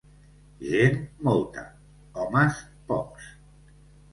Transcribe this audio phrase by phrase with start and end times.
[0.69, 0.97] Gent,
[1.27, 1.65] molta:
[2.23, 2.59] homes,
[2.89, 3.29] pocs.